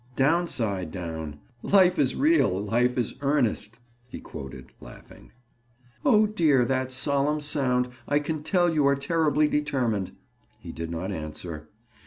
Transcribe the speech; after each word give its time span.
Downside 0.15 0.89
down. 0.89 1.39
'Life 1.61 1.99
is 1.99 2.15
real; 2.15 2.59
life 2.59 2.97
is 2.97 3.13
earnest,'" 3.21 3.77
he 4.07 4.19
quoted, 4.19 4.71
laughing. 4.81 5.31
"Oh, 6.03 6.25
dear! 6.25 6.65
That 6.65 6.91
solemn 6.91 7.39
sound! 7.39 7.89
I 8.07 8.17
can 8.17 8.41
tell 8.41 8.73
you 8.73 8.87
are 8.87 8.95
terribly 8.95 9.47
determined." 9.47 10.13
He 10.59 10.71
did 10.71 10.89
not 10.89 11.11
answer. 11.11 11.69